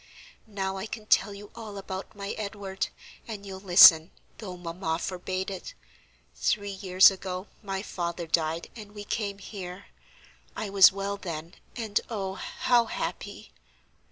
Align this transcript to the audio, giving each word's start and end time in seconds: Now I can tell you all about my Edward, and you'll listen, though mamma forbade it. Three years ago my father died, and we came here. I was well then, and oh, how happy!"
Now 0.47 0.77
I 0.77 0.87
can 0.87 1.05
tell 1.05 1.31
you 1.35 1.51
all 1.53 1.77
about 1.77 2.15
my 2.15 2.31
Edward, 2.31 2.87
and 3.27 3.45
you'll 3.45 3.59
listen, 3.59 4.09
though 4.39 4.57
mamma 4.57 4.97
forbade 4.97 5.51
it. 5.51 5.75
Three 6.35 6.71
years 6.71 7.11
ago 7.11 7.45
my 7.61 7.83
father 7.83 8.25
died, 8.25 8.71
and 8.75 8.93
we 8.95 9.03
came 9.03 9.37
here. 9.37 9.85
I 10.55 10.71
was 10.71 10.91
well 10.91 11.17
then, 11.17 11.53
and 11.75 12.01
oh, 12.09 12.33
how 12.33 12.85
happy!" 12.85 13.53